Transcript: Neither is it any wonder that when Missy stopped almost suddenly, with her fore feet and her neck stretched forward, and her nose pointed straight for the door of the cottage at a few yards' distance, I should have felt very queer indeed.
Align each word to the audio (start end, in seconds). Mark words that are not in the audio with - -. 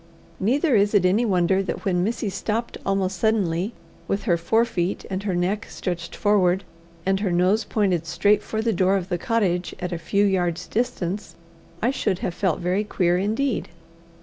Neither 0.39 0.73
is 0.75 0.95
it 0.95 1.05
any 1.05 1.25
wonder 1.25 1.61
that 1.61 1.85
when 1.85 2.03
Missy 2.03 2.27
stopped 2.31 2.75
almost 2.83 3.17
suddenly, 3.19 3.71
with 4.07 4.23
her 4.23 4.35
fore 4.35 4.65
feet 4.65 5.05
and 5.11 5.21
her 5.21 5.35
neck 5.35 5.67
stretched 5.69 6.15
forward, 6.15 6.63
and 7.05 7.19
her 7.19 7.31
nose 7.31 7.65
pointed 7.65 8.07
straight 8.07 8.41
for 8.41 8.63
the 8.63 8.73
door 8.73 8.97
of 8.97 9.09
the 9.09 9.19
cottage 9.19 9.75
at 9.79 9.91
a 9.93 9.99
few 9.99 10.25
yards' 10.25 10.65
distance, 10.65 11.35
I 11.83 11.91
should 11.91 12.17
have 12.25 12.33
felt 12.33 12.57
very 12.59 12.83
queer 12.83 13.19
indeed. 13.19 13.69